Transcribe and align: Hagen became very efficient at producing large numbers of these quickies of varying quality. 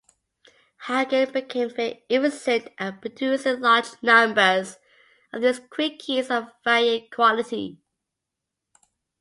Hagen 0.87 1.31
became 1.31 1.69
very 1.75 2.03
efficient 2.09 2.69
at 2.79 3.01
producing 3.01 3.59
large 3.59 3.85
numbers 4.01 4.77
of 5.31 5.43
these 5.43 5.59
quickies 5.59 6.31
of 6.35 6.51
varying 6.65 7.07
quality. 7.11 7.77